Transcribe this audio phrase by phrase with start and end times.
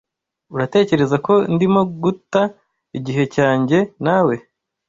[0.53, 2.43] Uratekereza ko ndimo guta
[2.97, 4.35] igihe cyanjye na we.